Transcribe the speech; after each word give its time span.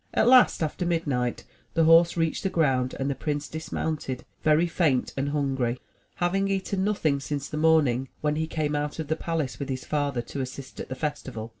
At 0.15 0.27
last, 0.27 0.63
after 0.63 0.83
midnight, 0.83 1.43
the 1.75 1.83
horse 1.83 2.17
reached 2.17 2.41
the 2.41 2.49
ground 2.49 2.95
and 2.99 3.07
the 3.07 3.13
prince 3.13 3.47
dismounted 3.47 4.25
very 4.41 4.65
faint 4.65 5.13
and 5.15 5.29
hungry, 5.29 5.79
having 6.15 6.47
eaten 6.47 6.83
nothing 6.83 7.19
since 7.19 7.47
the 7.47 7.57
morning 7.57 8.09
when 8.19 8.35
he 8.35 8.47
came 8.47 8.75
out 8.75 8.97
of 8.97 9.09
the 9.09 9.15
palace 9.15 9.59
with 9.59 9.69
his 9.69 9.85
father, 9.85 10.23
to 10.23 10.41
assist 10.41 10.79
at 10.79 10.89
the 10.89 10.95
festival. 10.95 11.49